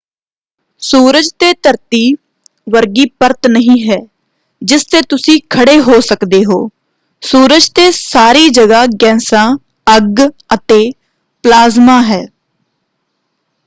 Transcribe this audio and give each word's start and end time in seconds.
ਸੂਰਜ 0.81 1.29
ਤੇ 1.39 1.51
ਧਰਤੀ 1.63 2.13
ਵਰਗੀ 2.67 3.05
ਪਰਤ 3.19 3.47
ਨਹੀਂ 3.47 3.79
ਹੈ 3.89 3.97
ਜਿਸ 4.61 4.85
ਤੇ 4.85 5.01
ਤੁਸੀਂ 5.01 5.39
ਖੜੇ 5.49 5.79
ਹੋ 5.81 5.99
ਸਕਦੇ 5.99 6.43
ਹੋ। 6.45 6.67
ਸੂਰਜ 7.23 7.69
ਤੇ 7.69 7.89
ਸਾਰੀ 7.91 8.49
ਜਗ੍ਹਾਂ 8.49 8.85
ਗੈਸਾਂ 9.01 9.47
ਅੱਗ 9.87 10.19
ਅਤੇ 10.53 10.91
ਪਲਾਜ਼ਮਾ 11.43 12.01
ਹੈ। 12.01 12.25